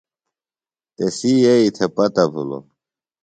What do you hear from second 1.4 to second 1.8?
یئییۡ